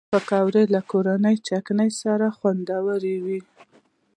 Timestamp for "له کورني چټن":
0.73-1.79